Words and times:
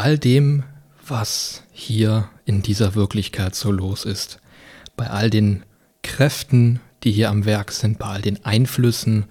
all 0.00 0.16
dem, 0.18 0.62
was 1.06 1.62
hier 1.72 2.30
in 2.46 2.62
dieser 2.62 2.94
Wirklichkeit 2.94 3.54
so 3.54 3.70
los 3.70 4.06
ist, 4.06 4.40
bei 4.96 5.10
all 5.10 5.28
den 5.28 5.62
Kräften, 6.02 6.80
die 7.04 7.12
hier 7.12 7.28
am 7.28 7.44
Werk 7.44 7.70
sind, 7.70 7.98
bei 7.98 8.06
all 8.06 8.22
den 8.22 8.42
Einflüssen, 8.42 9.26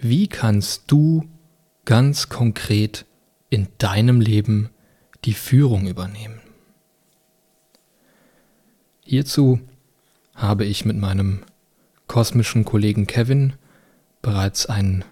wie 0.00 0.28
kannst 0.28 0.84
du 0.86 1.28
ganz 1.86 2.28
konkret 2.28 3.04
in 3.48 3.66
deinem 3.78 4.20
Leben 4.20 4.70
die 5.24 5.34
Führung 5.34 5.88
übernehmen? 5.88 6.40
Hierzu 9.04 9.58
habe 10.36 10.66
ich 10.66 10.84
mit 10.84 10.98
meinem 10.98 11.40
kosmischen 12.06 12.64
Kollegen 12.64 13.08
Kevin 13.08 13.54
bereits 14.22 14.66
ein 14.66 15.04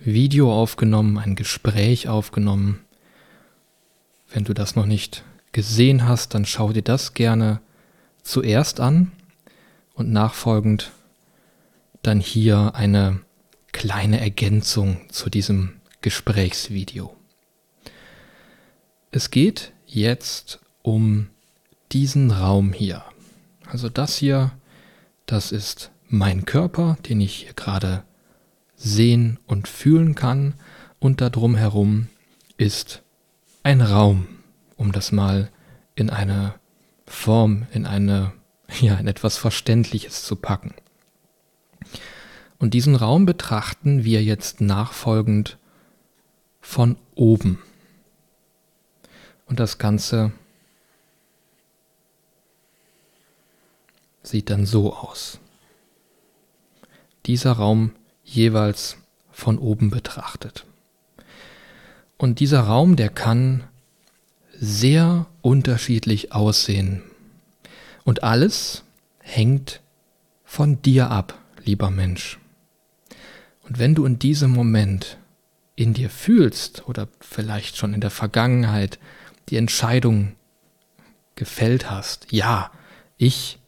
Video 0.00 0.52
aufgenommen, 0.52 1.18
ein 1.18 1.36
Gespräch 1.36 2.08
aufgenommen. 2.08 2.80
Wenn 4.32 4.44
du 4.44 4.54
das 4.54 4.76
noch 4.76 4.86
nicht 4.86 5.24
gesehen 5.52 6.08
hast, 6.08 6.34
dann 6.34 6.46
schau 6.46 6.72
dir 6.72 6.82
das 6.82 7.12
gerne 7.12 7.60
zuerst 8.22 8.80
an 8.80 9.12
und 9.94 10.10
nachfolgend 10.10 10.90
dann 12.02 12.18
hier 12.18 12.74
eine 12.74 13.20
kleine 13.72 14.20
Ergänzung 14.20 15.00
zu 15.10 15.28
diesem 15.28 15.74
Gesprächsvideo. 16.00 17.14
Es 19.10 19.30
geht 19.30 19.72
jetzt 19.86 20.60
um 20.80 21.28
diesen 21.92 22.30
Raum 22.30 22.72
hier. 22.72 23.04
Also 23.66 23.90
das 23.90 24.16
hier, 24.16 24.52
das 25.26 25.52
ist 25.52 25.90
mein 26.08 26.46
Körper, 26.46 26.96
den 27.08 27.20
ich 27.20 27.34
hier 27.34 27.52
gerade 27.52 28.02
sehen 28.76 29.38
und 29.46 29.68
fühlen 29.68 30.14
kann 30.14 30.54
und 30.98 31.20
darum 31.20 31.54
herum 31.54 32.08
ist 32.56 33.02
ein 33.62 33.80
Raum, 33.80 34.26
um 34.76 34.92
das 34.92 35.12
mal 35.12 35.50
in 35.94 36.10
eine 36.10 36.54
Form, 37.06 37.66
in 37.72 37.86
eine 37.86 38.32
ja, 38.80 38.96
in 38.96 39.06
etwas 39.06 39.36
Verständliches 39.36 40.24
zu 40.24 40.36
packen. 40.36 40.74
Und 42.58 42.74
diesen 42.74 42.94
Raum 42.94 43.26
betrachten 43.26 44.04
wir 44.04 44.22
jetzt 44.22 44.60
nachfolgend 44.60 45.58
von 46.60 46.96
oben. 47.14 47.58
Und 49.46 49.58
das 49.58 49.78
Ganze 49.78 50.32
sieht 54.22 54.48
dann 54.48 54.64
so 54.64 54.94
aus. 54.94 55.40
Dieser 57.26 57.52
Raum 57.52 57.92
jeweils 58.24 58.96
von 59.32 59.58
oben 59.58 59.90
betrachtet. 59.90 60.64
Und 62.22 62.38
dieser 62.38 62.60
Raum, 62.60 62.94
der 62.94 63.08
kann 63.08 63.64
sehr 64.56 65.26
unterschiedlich 65.40 66.30
aussehen. 66.32 67.02
Und 68.04 68.22
alles 68.22 68.84
hängt 69.18 69.80
von 70.44 70.80
dir 70.82 71.10
ab, 71.10 71.36
lieber 71.64 71.90
Mensch. 71.90 72.38
Und 73.64 73.80
wenn 73.80 73.96
du 73.96 74.04
in 74.04 74.20
diesem 74.20 74.52
Moment 74.52 75.18
in 75.74 75.94
dir 75.94 76.08
fühlst 76.10 76.86
oder 76.86 77.08
vielleicht 77.18 77.76
schon 77.76 77.92
in 77.92 78.00
der 78.00 78.10
Vergangenheit 78.10 79.00
die 79.48 79.56
Entscheidung 79.56 80.36
gefällt 81.34 81.90
hast, 81.90 82.28
ja, 82.30 82.70
ich 83.16 83.58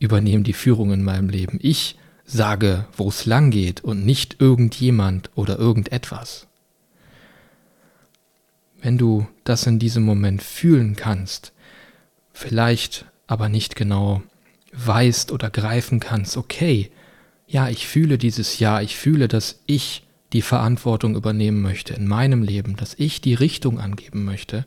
übernehme 0.00 0.42
die 0.42 0.52
Führung 0.52 0.92
in 0.92 1.04
meinem 1.04 1.28
Leben, 1.28 1.60
ich 1.62 1.96
sage, 2.24 2.86
wo 2.96 3.08
es 3.08 3.24
lang 3.24 3.52
geht 3.52 3.84
und 3.84 4.04
nicht 4.04 4.40
irgendjemand 4.40 5.30
oder 5.36 5.60
irgendetwas. 5.60 6.48
Wenn 8.84 8.98
du 8.98 9.26
das 9.44 9.66
in 9.66 9.78
diesem 9.78 10.02
Moment 10.02 10.42
fühlen 10.42 10.94
kannst, 10.94 11.54
vielleicht 12.34 13.06
aber 13.26 13.48
nicht 13.48 13.76
genau 13.76 14.22
weißt 14.74 15.32
oder 15.32 15.48
greifen 15.48 16.00
kannst, 16.00 16.36
okay, 16.36 16.90
ja, 17.46 17.70
ich 17.70 17.86
fühle 17.86 18.18
dieses 18.18 18.58
Ja, 18.58 18.82
ich 18.82 18.94
fühle, 18.94 19.26
dass 19.26 19.62
ich 19.64 20.06
die 20.34 20.42
Verantwortung 20.42 21.16
übernehmen 21.16 21.62
möchte 21.62 21.94
in 21.94 22.06
meinem 22.06 22.42
Leben, 22.42 22.76
dass 22.76 22.92
ich 22.98 23.22
die 23.22 23.32
Richtung 23.32 23.80
angeben 23.80 24.26
möchte, 24.26 24.66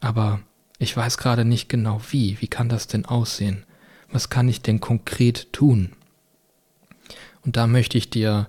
aber 0.00 0.40
ich 0.78 0.96
weiß 0.96 1.18
gerade 1.18 1.44
nicht 1.44 1.68
genau 1.68 2.00
wie, 2.08 2.40
wie 2.40 2.48
kann 2.48 2.70
das 2.70 2.86
denn 2.86 3.04
aussehen? 3.04 3.64
Was 4.10 4.30
kann 4.30 4.48
ich 4.48 4.62
denn 4.62 4.80
konkret 4.80 5.52
tun? 5.52 5.92
Und 7.44 7.58
da 7.58 7.66
möchte 7.66 7.98
ich 7.98 8.08
dir 8.08 8.48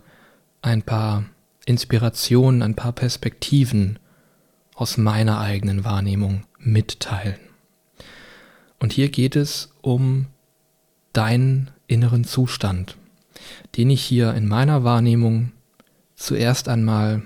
ein 0.61 0.81
paar 0.81 1.25
Inspirationen, 1.65 2.61
ein 2.61 2.75
paar 2.75 2.93
Perspektiven 2.93 3.99
aus 4.77 4.97
meiner 4.97 5.41
eigenen 5.41 5.83
Wahrnehmung 5.83 6.43
mitteilen. 6.59 7.39
Und 8.79 8.93
hier 8.93 9.09
geht 9.09 9.35
es 9.35 9.73
um 9.81 10.27
deinen 11.13 11.71
inneren 11.87 12.23
Zustand, 12.23 12.95
den 13.75 13.89
ich 13.89 14.03
hier 14.03 14.35
in 14.35 14.47
meiner 14.47 14.83
Wahrnehmung 14.83 15.51
zuerst 16.15 16.69
einmal 16.69 17.23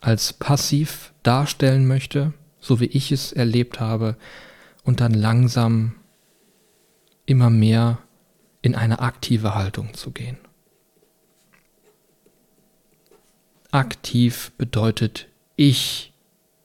als 0.00 0.32
passiv 0.32 1.12
darstellen 1.24 1.88
möchte, 1.88 2.32
so 2.60 2.78
wie 2.78 2.86
ich 2.86 3.10
es 3.10 3.32
erlebt 3.32 3.80
habe, 3.80 4.16
und 4.84 5.00
dann 5.00 5.14
langsam 5.14 5.96
immer 7.26 7.50
mehr 7.50 7.98
in 8.62 8.76
eine 8.76 9.00
aktive 9.00 9.56
Haltung 9.56 9.94
zu 9.94 10.12
gehen. 10.12 10.38
Aktiv 13.74 14.52
bedeutet, 14.56 15.28
ich 15.56 16.12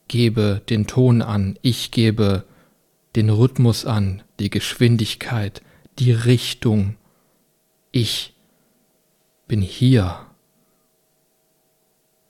gebe 0.07 0.61
den 0.69 0.87
Ton 0.87 1.21
an, 1.21 1.57
ich 1.61 1.91
gebe 1.91 2.45
den 3.15 3.29
Rhythmus 3.29 3.85
an, 3.85 4.21
die 4.39 4.49
Geschwindigkeit, 4.49 5.61
die 5.97 6.11
Richtung. 6.11 6.95
Ich 7.91 8.35
bin 9.47 9.61
hier 9.61 10.25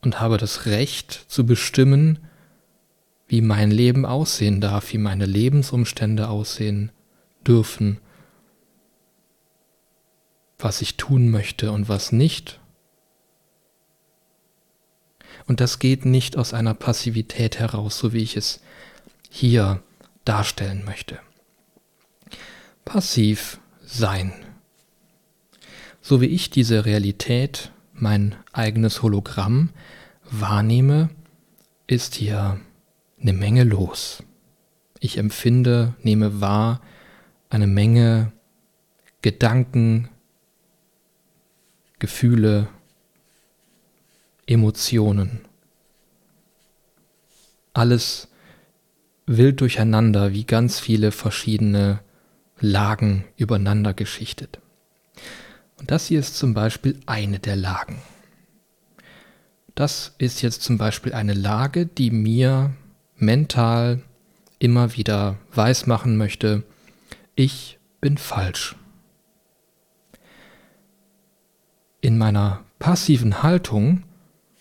und 0.02 0.20
habe 0.20 0.38
das 0.38 0.66
Recht 0.66 1.26
zu 1.28 1.46
bestimmen, 1.46 2.20
wie 3.28 3.42
mein 3.42 3.72
Leben 3.72 4.06
aussehen 4.06 4.62
darf, 4.62 4.94
wie 4.94 4.98
meine 4.98 5.26
Lebensumstände 5.26 6.30
aussehen 6.30 6.92
dürfen 7.46 8.00
was 10.60 10.82
ich 10.82 10.98
tun 10.98 11.30
möchte 11.30 11.72
und 11.72 11.88
was 11.88 12.12
nicht. 12.12 12.60
Und 15.50 15.62
das 15.62 15.80
geht 15.80 16.06
nicht 16.06 16.38
aus 16.38 16.54
einer 16.54 16.76
Passivität 16.76 17.58
heraus, 17.58 17.98
so 17.98 18.14
wie 18.14 18.22
ich 18.22 18.38
es 18.38 18.62
hier 19.32 19.82
darstellen 20.24 20.86
möchte. 20.86 21.18
Passiv 22.86 23.60
sein. 23.84 24.32
So 26.02 26.22
wie 26.22 26.28
ich 26.28 26.52
diese 26.52 26.86
Realität, 26.86 27.72
mein 27.94 28.36
eigenes 28.54 29.02
Hologramm 29.02 29.72
wahrnehme, 30.30 31.10
ist 31.88 32.14
hier 32.14 32.60
eine 33.20 33.34
Menge 33.34 33.64
los. 33.64 34.22
Ich 35.00 35.18
empfinde, 35.18 35.96
nehme 36.04 36.42
wahr 36.42 36.80
eine 37.50 37.66
Menge 37.66 38.32
Gedanken, 39.24 40.10
Gefühle, 41.98 42.68
Emotionen. 44.50 45.42
Alles 47.74 48.28
wild 49.26 49.62
durcheinander, 49.62 50.34
wie 50.34 50.44
ganz 50.44 50.80
viele 50.80 51.12
verschiedene 51.12 52.00
Lagen 52.60 53.26
übereinander 53.38 53.94
geschichtet. 53.94 54.60
Und 55.78 55.92
das 55.92 56.08
hier 56.08 56.20
ist 56.20 56.36
zum 56.36 56.54
Beispiel 56.54 57.00
eine 57.06 57.40
der 57.40 57.56
Lagen. 57.56 58.02
Das 59.76 60.16
ist 60.18 60.42
jetzt 60.42 60.64
zum 60.64 60.78
Beispiel 60.78 61.14
eine 61.14 61.34
Lage, 61.34 61.86
die 61.86 62.12
mir 62.12 62.74
mental 63.16 64.02
immer 64.58 64.96
wieder 64.98 65.38
weismachen 65.54 66.18
möchte, 66.18 66.64
ich 67.36 67.78
bin 68.02 68.18
falsch. 68.18 68.76
in 72.02 72.18
meiner 72.18 72.64
passiven 72.80 73.44
Haltung 73.44 74.04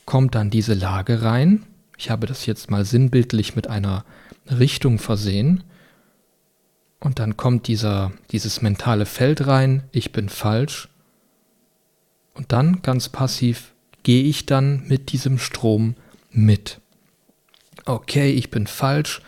kommt 0.08 0.34
dann 0.34 0.49
diese 0.49 0.72
Lage 0.72 1.20
rein. 1.20 1.66
Ich 1.99 2.08
habe 2.08 2.26
das 2.26 2.46
jetzt 2.46 2.70
mal 2.70 2.87
sinnbildlich 2.87 3.55
mit 3.55 3.66
einer 3.66 4.06
Richtung 4.50 4.99
versehen. 4.99 5.64
Und 6.99 7.19
dann 7.19 7.37
kommt 7.37 7.69
dieser, 7.69 8.12
dieses 8.31 8.62
mentale 8.62 9.05
Feld 9.05 9.46
rein, 9.46 9.82
ich 9.93 10.10
bin 10.10 10.31
falsch. 10.31 10.88
Und 12.32 12.52
dann 12.52 12.81
ganz 12.81 13.10
passiv 13.10 13.75
gehe 14.02 14.22
ich 14.22 14.46
dann 14.46 14.82
mit 14.88 15.12
diesem 15.12 15.37
Strom 15.37 15.94
mit. 16.31 16.81
Okay, 17.84 18.31
ich 18.31 18.50
bin 18.50 18.66
falsch. 18.66 19.20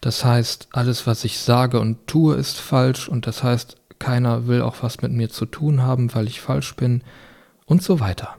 Das 0.00 0.24
heißt, 0.24 0.68
alles, 0.70 1.08
was 1.08 1.24
ich 1.24 1.40
sage 1.40 1.80
und 1.80 2.06
tue, 2.06 2.36
ist 2.36 2.60
falsch. 2.60 3.08
Und 3.08 3.26
das 3.26 3.42
heißt, 3.42 3.78
keiner 3.98 4.46
will 4.46 4.62
auch 4.62 4.80
was 4.84 5.02
mit 5.02 5.10
mir 5.10 5.28
zu 5.28 5.44
tun 5.44 5.82
haben, 5.82 6.14
weil 6.14 6.28
ich 6.28 6.40
falsch 6.40 6.76
bin 6.76 7.02
und 7.66 7.82
so 7.82 7.98
weiter. 7.98 8.36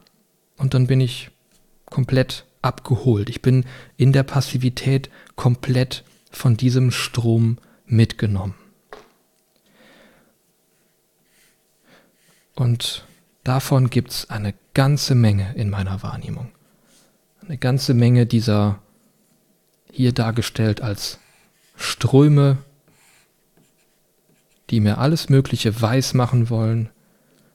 Und 0.55 0.73
dann 0.73 0.88
bin 0.88 1.01
ich 1.01 1.31
komplett 1.91 2.45
abgeholt. 2.63 3.29
Ich 3.29 3.43
bin 3.43 3.65
in 3.97 4.11
der 4.11 4.23
Passivität 4.23 5.11
komplett 5.35 6.03
von 6.31 6.57
diesem 6.57 6.89
Strom 6.89 7.59
mitgenommen. 7.85 8.55
Und 12.55 13.05
davon 13.43 13.91
gibt 13.91 14.11
es 14.11 14.29
eine 14.29 14.55
ganze 14.73 15.13
Menge 15.13 15.53
in 15.55 15.69
meiner 15.69 16.01
Wahrnehmung. 16.01 16.51
Eine 17.45 17.57
ganze 17.57 17.93
Menge 17.93 18.25
dieser 18.25 18.79
hier 19.91 20.13
dargestellt 20.13 20.81
als 20.81 21.19
Ströme, 21.75 22.57
die 24.69 24.79
mir 24.79 24.99
alles 24.99 25.27
Mögliche 25.27 25.81
weiß 25.81 26.13
machen 26.13 26.49
wollen 26.49 26.89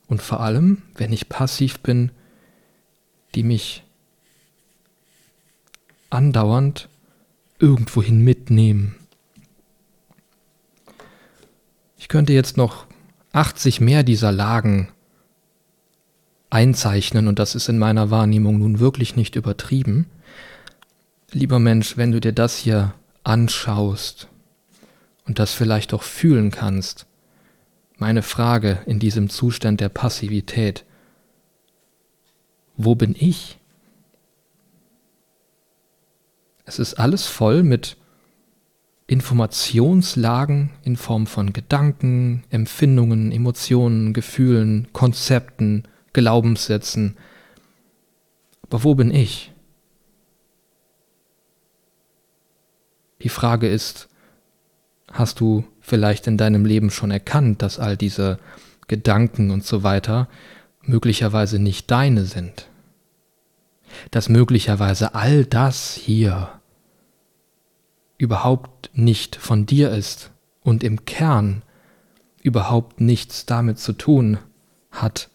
und 0.07 0.21
vor 0.21 0.41
allem, 0.41 0.83
wenn 0.97 1.13
ich 1.13 1.29
passiv 1.29 1.81
bin, 1.81 2.11
die 3.35 3.43
mich 3.43 3.86
andauernd 6.11 6.89
irgendwohin 7.59 8.21
mitnehmen. 8.23 8.97
Ich 11.99 12.09
könnte 12.09 12.33
jetzt 12.33 12.57
noch 12.57 12.87
80 13.33 13.81
mehr 13.81 14.03
dieser 14.03 14.33
Lagen 14.33 14.89
einzeichnen 16.51 17.29
und 17.29 17.39
das 17.39 17.55
ist 17.55 17.69
in 17.69 17.79
meiner 17.79 18.11
Wahrnehmung 18.11 18.59
nun 18.59 18.79
wirklich 18.79 19.17
nicht 19.17 19.37
übertrieben. 19.37 20.07
Lieber 21.33 21.59
Mensch, 21.59 21.97
wenn 21.97 22.13
du 22.13 22.21
dir 22.21 22.33
das 22.33 22.57
hier 22.57 22.95
anschaust 23.25 24.29
und 25.27 25.39
das 25.39 25.53
vielleicht 25.53 25.93
auch 25.93 26.03
fühlen 26.03 26.51
kannst, 26.51 27.07
meine 27.99 28.23
Frage 28.23 28.79
in 28.87 28.99
diesem 28.99 29.29
Zustand 29.29 29.81
der 29.81 29.89
Passivität, 29.89 30.85
wo 32.77 32.95
bin 32.95 33.17
ich? 33.19 33.59
Es 36.67 36.81
ist 36.81 36.95
alles 36.95 37.27
voll 37.27 37.63
mit 37.63 37.97
Informationslagen 39.07 40.71
in 40.83 40.97
Form 40.97 41.29
von 41.29 41.53
Gedanken, 41.53 42.43
Empfindungen, 42.51 43.31
Emotionen, 43.31 44.13
Gefühlen, 44.13 44.89
Konzepten, 44.93 45.85
Glaubenssätzen. 46.13 47.17
Aber 48.63 48.83
wo 48.83 48.97
bin 48.97 49.13
ich? 49.13 49.53
Die 53.23 53.29
Frage 53.29 53.69
ist, 53.69 54.09
hast 55.13 55.39
du 55.39 55.65
vielleicht 55.81 56.27
in 56.27 56.37
deinem 56.37 56.65
Leben 56.65 56.91
schon 56.91 57.13
erkannt, 57.13 57.63
dass 57.63 57.79
all 57.79 57.97
diese 57.97 58.41
Gedanken 58.89 59.53
und 59.53 59.65
so 59.65 59.85
weiter 59.85 60.29
möglicherweise 60.83 61.61
nicht 61.61 61.93
deine 61.93 62.25
sind? 62.25 62.69
Dass 64.11 64.29
möglicherweise 64.29 65.15
all 65.15 65.45
das 65.45 65.95
hier 65.95 66.61
überhaupt 68.19 68.91
nicht 68.95 69.37
von 69.37 69.67
dir 69.67 69.91
ist 69.91 70.31
und 70.63 70.83
im 70.83 71.05
Kern 71.05 71.63
überhaupt 72.43 73.01
nichts 73.01 73.47
damit 73.47 73.79
zu 73.79 73.93
tun 73.93 74.39
hat, 74.91 75.31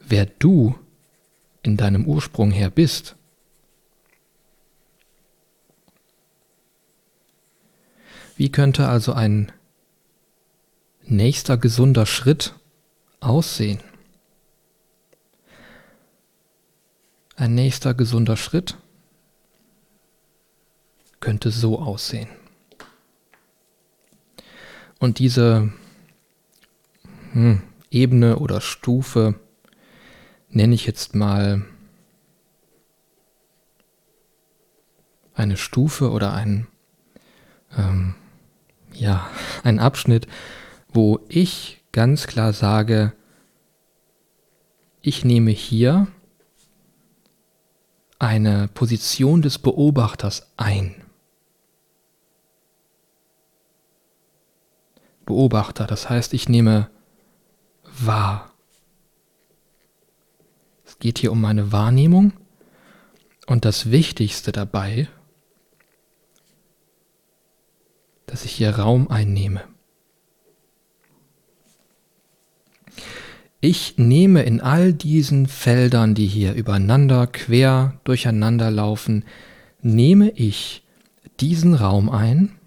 wer 0.00 0.26
du 0.26 0.78
in 1.62 1.76
deinem 1.76 2.06
Ursprung 2.06 2.50
her 2.50 2.70
bist. 2.70 3.16
Wie 8.36 8.50
könnte 8.50 8.88
also 8.88 9.12
ein 9.12 9.52
nächster 11.02 11.56
gesunder 11.56 12.06
Schritt 12.06 12.54
aussehen? 13.20 13.80
Ein 17.36 17.54
nächster 17.54 17.94
gesunder 17.94 18.36
Schritt 18.36 18.76
könnte 21.20 21.50
so 21.50 21.78
aussehen. 21.78 22.28
Und 24.98 25.18
diese 25.18 25.72
hm, 27.32 27.62
Ebene 27.90 28.38
oder 28.38 28.60
Stufe 28.60 29.34
nenne 30.50 30.74
ich 30.74 30.86
jetzt 30.86 31.14
mal 31.14 31.64
eine 35.34 35.56
Stufe 35.56 36.10
oder 36.10 36.34
ein, 36.34 36.66
ähm, 37.76 38.14
ja, 38.92 39.28
ein 39.64 39.78
Abschnitt, 39.78 40.26
wo 40.88 41.20
ich 41.28 41.82
ganz 41.92 42.26
klar 42.26 42.52
sage, 42.52 43.12
ich 45.00 45.24
nehme 45.24 45.50
hier 45.50 46.06
eine 48.22 48.68
Position 48.68 49.42
des 49.42 49.58
Beobachters 49.58 50.52
ein. 50.56 50.94
Beobachter. 55.26 55.88
Das 55.88 56.08
heißt, 56.08 56.32
ich 56.32 56.48
nehme 56.48 56.88
wahr. 57.82 58.52
Es 60.84 61.00
geht 61.00 61.18
hier 61.18 61.32
um 61.32 61.40
meine 61.40 61.72
Wahrnehmung 61.72 62.32
und 63.48 63.64
das 63.64 63.90
Wichtigste 63.90 64.52
dabei, 64.52 65.08
dass 68.26 68.44
ich 68.44 68.52
hier 68.52 68.78
Raum 68.78 69.10
einnehme. 69.10 69.64
Ich 73.64 73.96
nehme 73.96 74.42
in 74.42 74.60
all 74.60 74.92
diesen 74.92 75.46
Feldern, 75.46 76.16
die 76.16 76.26
hier 76.26 76.54
übereinander, 76.54 77.28
quer 77.28 78.00
durcheinander 78.02 78.72
laufen, 78.72 79.24
nehme 79.80 80.30
ich 80.30 80.82
diesen 81.38 81.74
Raum 81.74 82.10
ein 82.10 82.58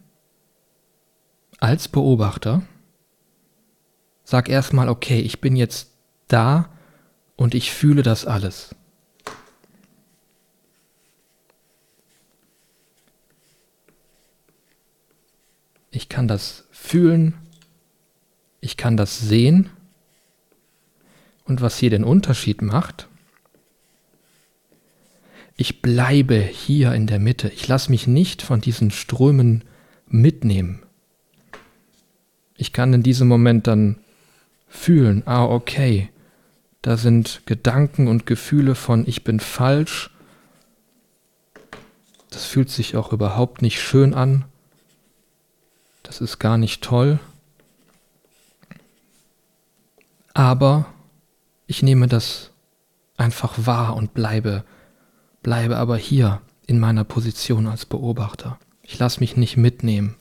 als 1.59 1.89
Beobachter, 1.89 2.62
sag 4.24 4.47
erstmal, 4.47 4.88
okay, 4.88 5.19
ich 5.19 5.42
bin 5.42 5.57
jetzt 5.57 5.92
da 6.30 6.69
und 7.36 7.56
ich 7.56 7.74
fühle 7.74 8.01
das 8.01 8.25
alles. 8.25 8.74
Ich 15.91 16.07
kann 16.07 16.30
das 16.30 16.69
fühlen, 16.71 17.33
ich 18.62 18.77
kann 18.77 18.95
das 18.95 19.19
sehen. 19.19 19.69
Und 21.45 21.62
was 21.62 21.77
hier 21.77 21.92
den 21.92 22.03
Unterschied 22.03 22.62
macht, 22.62 23.07
ich 25.57 25.81
bleibe 25.81 26.39
hier 26.39 26.94
in 26.94 27.07
der 27.07 27.19
Mitte. 27.19 27.50
Ich 27.50 27.68
lasse 27.68 27.89
mich 27.89 28.07
nicht 28.07 28.42
von 28.42 28.59
diesen 28.59 28.92
Strömen 28.92 29.63
mitnehmen. 30.08 30.84
Ich 32.58 32.74
kann 32.74 32.93
in 32.93 33.03
diesem 33.03 33.27
Moment 33.27 33.67
dann 33.67 33.98
fühlen, 34.67 35.24
ah 35.25 35.46
okay, 35.46 36.10
da 36.81 36.98
sind 36.98 37.41
Gedanken 37.46 38.08
und 38.08 38.25
Gefühle 38.25 38.75
von 38.75 39.08
ich 39.08 39.24
bin 39.24 39.39
falsch. 39.39 40.12
Das 42.29 42.46
fühlt 42.46 42.69
sich 42.69 42.98
auch 42.98 43.13
überhaupt 43.13 43.62
nicht 43.62 43.81
schön 43.81 44.13
an. 44.13 44.46
Das 46.03 46.22
ist 46.22 46.38
gar 46.38 46.58
nicht 46.58 46.84
toll. 46.84 47.19
Aber 50.34 50.86
ich 51.67 51.84
nehme 51.84 52.07
das 52.07 52.51
einfach 53.17 53.53
wahr 53.65 53.95
und 53.95 54.13
bleibe, 54.13 54.63
bleibe 55.41 55.77
aber 55.77 55.98
hier 55.98 56.41
in 56.67 56.79
meiner 56.79 57.03
Position 57.03 57.67
als 57.67 57.86
Beobachter. 57.86 58.60
Ich 58.81 59.00
lasse 59.00 59.19
mich 59.19 59.38
nicht 59.38 59.57
mitnehmen. 59.57 60.15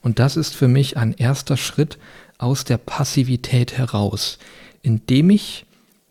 Und 0.00 0.18
das 0.18 0.36
ist 0.36 0.54
für 0.54 0.68
mich 0.68 0.96
ein 0.96 1.12
erster 1.12 1.56
Schritt 1.56 1.98
aus 2.38 2.64
der 2.64 2.78
Passivität 2.78 3.76
heraus, 3.76 4.38
indem 4.82 5.30
ich 5.30 5.66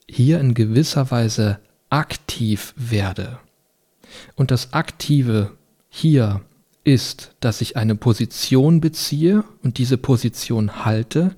hier 0.10 0.40
in 0.40 0.54
gewisser 0.54 1.10
Weise 1.12 1.60
aktiv 1.90 2.74
werde. 2.76 3.40
Und 4.36 4.52
das 4.52 4.74
Aktive 4.74 5.52
hier 5.90 6.42
ist, 6.84 7.34
dass 7.40 7.62
ich 7.62 7.76
eine 7.76 7.96
Position 7.96 8.82
beziehe 8.82 9.44
und 9.64 9.78
diese 9.78 9.98
Position 9.98 10.86
halte 10.86 11.36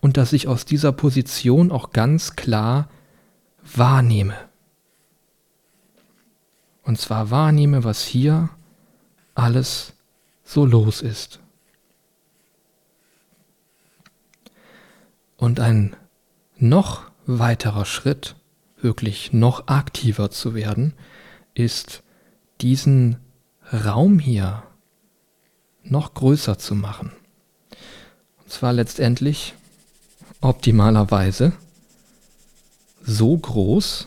und 0.00 0.16
dass 0.16 0.32
ich 0.32 0.48
aus 0.48 0.64
dieser 0.64 0.92
Position 0.92 1.70
auch 1.70 1.90
ganz 1.90 2.36
klar 2.36 2.88
wahrnehme. 3.62 4.36
Und 6.82 7.00
zwar 7.00 7.30
wahrnehme, 7.30 7.82
was 7.84 8.04
hier 8.04 8.48
alles 9.34 9.94
so 10.44 10.64
los 10.64 11.02
ist. 11.02 11.40
Und 15.36 15.60
ein 15.60 15.96
noch 16.56 17.10
weiterer 17.26 17.84
Schritt, 17.84 18.36
wirklich 18.80 19.32
noch 19.32 19.66
aktiver 19.66 20.30
zu 20.30 20.54
werden, 20.54 20.94
ist 21.54 22.02
diesen 22.60 23.18
Raum 23.72 24.18
hier 24.18 24.62
noch 25.82 26.14
größer 26.14 26.58
zu 26.58 26.74
machen. 26.74 27.12
Und 28.38 28.52
zwar 28.52 28.72
letztendlich 28.72 29.54
optimalerweise 30.46 31.52
so 33.02 33.36
groß, 33.36 34.06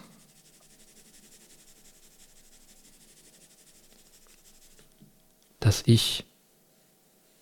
dass 5.60 5.84
ich 5.86 6.25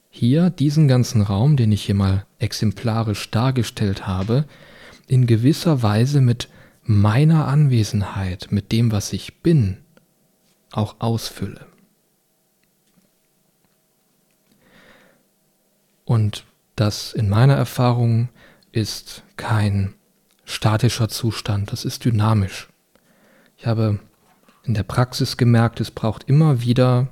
hier 0.09 0.49
diesen 0.49 0.87
ganzen 0.87 1.21
Raum, 1.21 1.57
den 1.57 1.71
ich 1.71 1.85
hier 1.85 1.93
mal 1.93 2.25
exemplarisch 2.39 3.29
dargestellt 3.29 4.07
habe, 4.07 4.45
in 5.07 5.27
gewisser 5.27 5.83
Weise 5.83 6.19
mit 6.19 6.49
meiner 6.83 7.47
Anwesenheit, 7.47 8.47
mit 8.49 8.71
dem, 8.71 8.91
was 8.91 9.13
ich 9.13 9.41
bin, 9.41 9.77
auch 10.71 10.95
ausfülle. 10.99 11.67
Und 16.03 16.45
das 16.75 17.13
in 17.13 17.29
meiner 17.29 17.55
Erfahrung 17.55 18.29
ist 18.71 19.23
kein 19.35 19.93
statischer 20.45 21.09
Zustand, 21.09 21.71
das 21.71 21.85
ist 21.85 22.05
dynamisch. 22.05 22.69
Ich 23.57 23.65
habe 23.65 23.99
in 24.63 24.73
der 24.73 24.83
Praxis 24.83 25.37
gemerkt, 25.37 25.79
es 25.79 25.91
braucht 25.91 26.23
immer 26.25 26.61
wieder 26.61 27.07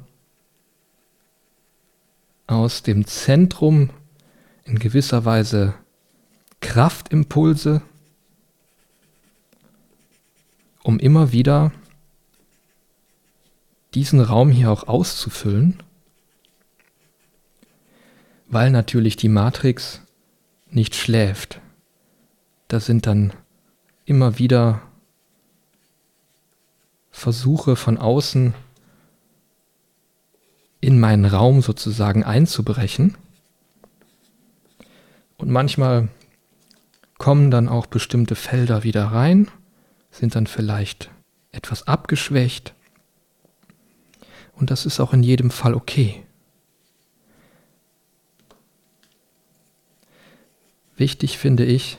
aus 2.48 2.84
dem 2.84 3.06
Zentrum 3.08 3.90
in 4.64 4.80
gewisser 4.80 5.26
Weise 5.26 5.74
Kraftimpulse, 6.62 7.82
um 10.84 11.00
immer 11.00 11.32
wieder 11.32 11.72
diesen 13.94 14.20
Raum 14.20 14.52
hier 14.52 14.72
auch 14.72 14.88
auszufüllen, 14.88 15.82
weil 18.48 18.70
natürlich 18.70 19.16
die 19.16 19.30
Matrix 19.30 20.02
nicht 20.75 20.96
schläft. 20.96 21.62
Da 22.67 22.79
sind 22.79 23.08
dann 23.08 23.34
immer 24.05 24.38
wieder 24.38 24.82
Versuche 27.12 27.75
von 27.75 27.98
außen 27.98 28.53
in 30.82 31.00
meinen 31.00 31.25
Raum 31.25 31.62
sozusagen 31.62 32.24
einzubrechen. 32.24 33.17
Und 35.38 35.50
manchmal 35.50 36.10
kommen 37.17 37.51
dann 37.51 37.70
auch 37.70 37.86
bestimmte 37.86 38.36
Felder 38.36 38.84
wieder 38.84 39.05
rein, 39.05 39.50
sind 40.12 40.36
dann 40.36 40.48
vielleicht 40.48 41.10
etwas 41.51 41.88
abgeschwächt. 41.88 42.74
Und 44.53 44.72
das 44.72 44.86
ist 44.86 45.00
auch 45.00 45.13
in 45.13 45.24
jedem 45.24 45.51
Fall 45.51 45.74
okay. 45.74 46.25
Wichtig 50.98 51.38
finde 51.38 51.66
ich, 51.66 51.98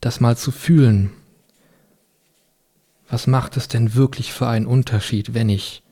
das 0.00 0.20
mal 0.20 0.36
zu 0.36 0.50
fühlen. 0.50 1.12
Was 3.08 3.26
macht 3.26 3.56
es 3.56 3.68
denn 3.68 3.94
wirklich 3.94 4.32
für 4.32 4.48
einen 4.48 4.66
Unterschied, 4.66 5.34
wenn 5.34 5.48
ich 5.48 5.82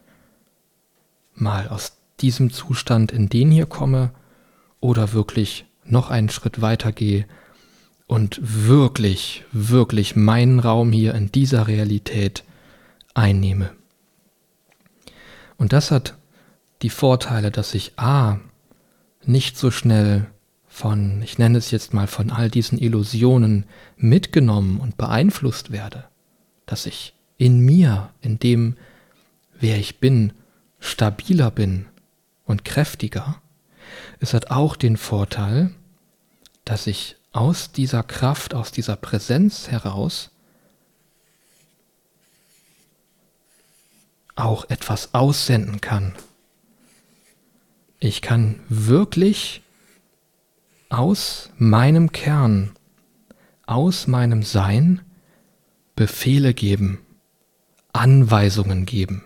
mal 1.35 1.69
aus 1.69 1.97
diesem 2.21 2.53
Zustand 2.53 3.13
in 3.13 3.29
den 3.29 3.51
hier 3.51 3.67
komme 3.67 4.13
oder 4.81 5.13
wirklich 5.13 5.67
noch 5.85 6.11
einen 6.11 6.31
Schritt 6.31 6.61
weiter 6.61 6.93
gehe 6.93 7.27
und 8.07 8.39
wirklich, 8.43 9.45
wirklich 9.53 10.17
meinen 10.17 10.61
Raum 10.61 10.93
hier 10.93 11.15
in 11.15 11.33
dieser 11.33 11.67
Realität 11.67 12.45
einnehme. 13.15 13.73
Und 15.57 15.73
das 15.73 15.91
hat 15.91 16.17
die 16.83 16.91
Vorteile, 16.91 17.51
dass 17.51 17.75
ich 17.75 17.99
a 17.99 18.41
nicht 19.29 19.57
so 19.57 19.71
schnell 19.71 20.27
von, 20.67 21.23
ich 21.23 21.39
nenne 21.39 21.59
es 21.59 21.71
jetzt 21.71 21.95
mal, 21.95 22.07
von 22.07 22.31
all 22.31 22.51
diesen 22.51 22.79
Illusionen 22.79 23.65
mitgenommen 23.97 24.81
und 24.81 24.97
beeinflusst 24.97 25.71
werde, 25.71 26.05
dass 26.67 26.87
ich 26.87 27.15
in 27.37 27.61
mir, 27.61 28.11
in 28.21 28.39
dem, 28.39 28.77
wer 29.59 29.79
ich 29.79 30.01
bin, 30.01 30.33
stabiler 30.81 31.51
bin 31.51 31.87
und 32.45 32.65
kräftiger. 32.65 33.41
Es 34.21 34.35
hat 34.35 34.51
auch 34.51 34.77
den 34.77 34.97
Vorteil, 34.97 35.71
dass 36.65 36.87
ich 36.87 37.17
aus 37.33 37.73
dieser 37.73 38.03
Kraft, 38.03 38.55
aus 38.55 38.73
dieser 38.73 38.97
Präsenz 38.97 39.69
heraus 39.69 40.31
auch 44.37 44.69
etwas 44.69 45.15
aussenden 45.15 45.81
kann. 45.81 46.15
Ich 48.05 48.21
kann 48.21 48.61
wirklich 48.69 49.63
aus 50.91 51.49
meinem 51.57 52.13
Kern, 52.13 52.73
aus 53.65 54.09
meinem 54.09 54.43
Sein 54.43 55.01
Befehle 55.97 56.53
geben, 56.53 56.99
Anweisungen 57.95 58.85
geben. 58.85 59.25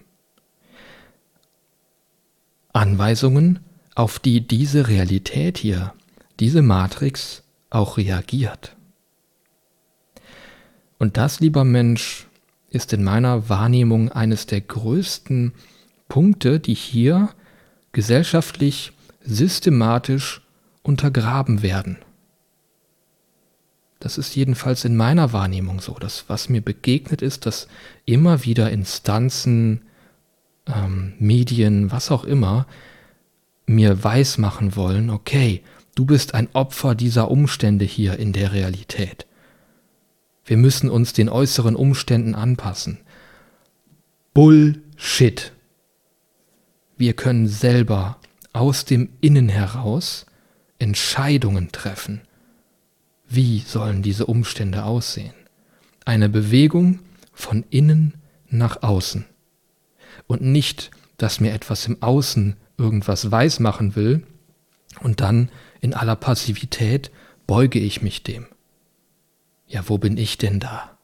Anweisungen, 2.72 3.58
auf 3.96 4.20
die 4.20 4.46
diese 4.46 4.86
Realität 4.86 5.58
hier, 5.58 5.92
diese 6.38 6.62
Matrix 6.62 7.42
auch 7.70 7.96
reagiert. 7.96 8.76
Und 11.00 11.16
das, 11.16 11.40
lieber 11.40 11.64
Mensch, 11.64 12.28
ist 12.70 12.92
in 12.92 13.02
meiner 13.02 13.48
Wahrnehmung 13.48 14.12
eines 14.12 14.46
der 14.46 14.60
größten 14.60 15.52
Punkte, 16.08 16.60
die 16.60 16.74
hier 16.74 17.30
gesellschaftlich 17.92 18.92
systematisch 19.20 20.42
untergraben 20.82 21.62
werden. 21.62 21.98
Das 24.00 24.16
ist 24.16 24.36
jedenfalls 24.36 24.84
in 24.84 24.96
meiner 24.96 25.32
Wahrnehmung 25.32 25.80
so. 25.80 25.94
Das, 25.94 26.24
was 26.28 26.48
mir 26.48 26.60
begegnet 26.60 27.20
ist, 27.20 27.46
dass 27.46 27.66
immer 28.04 28.44
wieder 28.44 28.70
Instanzen, 28.70 29.82
ähm, 30.66 31.14
Medien, 31.18 31.90
was 31.90 32.10
auch 32.10 32.24
immer, 32.24 32.66
mir 33.66 34.02
weismachen 34.04 34.76
wollen, 34.76 35.10
okay, 35.10 35.62
du 35.94 36.04
bist 36.04 36.34
ein 36.34 36.48
Opfer 36.52 36.94
dieser 36.94 37.30
Umstände 37.30 37.84
hier 37.84 38.18
in 38.18 38.32
der 38.32 38.52
Realität. 38.52 39.26
Wir 40.44 40.56
müssen 40.56 40.88
uns 40.88 41.12
den 41.12 41.28
äußeren 41.28 41.76
Umständen 41.76 42.34
anpassen. 42.34 42.98
Bullshit. 44.32 45.52
Wir 46.98 47.14
können 47.14 47.46
selber 47.46 48.18
aus 48.52 48.84
dem 48.84 49.08
Innen 49.20 49.48
heraus 49.48 50.26
Entscheidungen 50.80 51.70
treffen. 51.70 52.22
Wie 53.28 53.60
sollen 53.60 54.02
diese 54.02 54.26
Umstände 54.26 54.82
aussehen? 54.82 55.34
Eine 56.04 56.28
Bewegung 56.28 56.98
von 57.32 57.64
innen 57.70 58.14
nach 58.48 58.82
außen 58.82 59.26
und 60.26 60.42
nicht, 60.42 60.90
dass 61.18 61.38
mir 61.38 61.52
etwas 61.52 61.86
im 61.86 62.02
Außen 62.02 62.56
irgendwas 62.78 63.30
weismachen 63.30 63.94
will 63.94 64.26
und 65.00 65.20
dann 65.20 65.50
in 65.80 65.94
aller 65.94 66.16
Passivität 66.16 67.12
beuge 67.46 67.78
ich 67.78 68.02
mich 68.02 68.24
dem. 68.24 68.46
Ja, 69.68 69.88
wo 69.88 69.98
bin 69.98 70.16
ich 70.16 70.36
denn 70.36 70.58
da? 70.58 70.98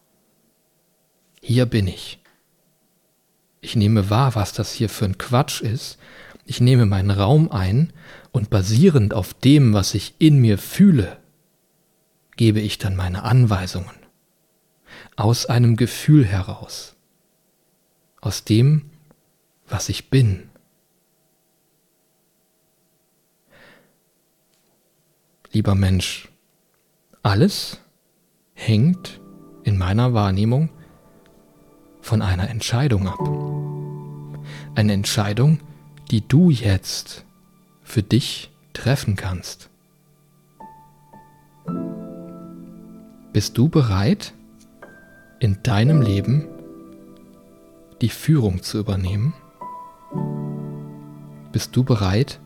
Hier 1.40 1.66
bin 1.66 1.86
ich. 1.86 2.18
Ich 3.64 3.76
nehme 3.76 4.10
wahr, 4.10 4.34
was 4.34 4.52
das 4.52 4.72
hier 4.72 4.90
für 4.90 5.06
ein 5.06 5.16
Quatsch 5.16 5.62
ist. 5.62 5.96
Ich 6.44 6.60
nehme 6.60 6.84
meinen 6.84 7.10
Raum 7.10 7.50
ein 7.50 7.94
und 8.30 8.50
basierend 8.50 9.14
auf 9.14 9.32
dem, 9.32 9.72
was 9.72 9.94
ich 9.94 10.16
in 10.18 10.38
mir 10.38 10.58
fühle, 10.58 11.16
gebe 12.36 12.60
ich 12.60 12.76
dann 12.76 12.94
meine 12.94 13.22
Anweisungen. 13.22 13.96
Aus 15.16 15.46
einem 15.46 15.76
Gefühl 15.76 16.26
heraus. 16.26 16.94
Aus 18.20 18.44
dem, 18.44 18.90
was 19.66 19.88
ich 19.88 20.10
bin. 20.10 20.50
Lieber 25.52 25.74
Mensch, 25.74 26.28
alles 27.22 27.80
hängt 28.52 29.22
in 29.62 29.78
meiner 29.78 30.12
Wahrnehmung 30.12 30.68
von 32.04 32.20
einer 32.20 32.50
Entscheidung 32.50 33.08
ab. 33.08 33.18
Eine 34.74 34.92
Entscheidung, 34.92 35.60
die 36.10 36.20
du 36.20 36.50
jetzt 36.50 37.24
für 37.82 38.02
dich 38.02 38.50
treffen 38.74 39.16
kannst. 39.16 39.70
Bist 43.32 43.56
du 43.56 43.70
bereit, 43.70 44.34
in 45.40 45.62
deinem 45.62 46.02
Leben 46.02 46.46
die 48.02 48.10
Führung 48.10 48.62
zu 48.62 48.78
übernehmen? 48.78 49.32
Bist 51.52 51.74
du 51.74 51.84
bereit, 51.84 52.38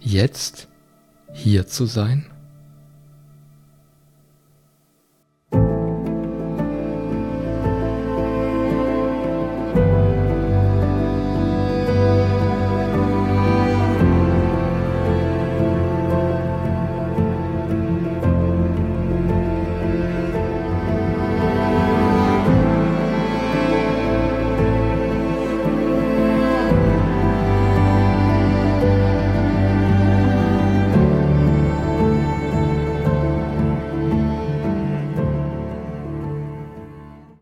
jetzt 0.00 0.68
hier 1.34 1.66
zu 1.66 1.84
sein? 1.84 2.30